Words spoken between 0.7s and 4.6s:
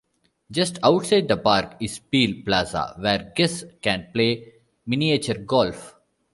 outside the park is Peel Plaza where guests can play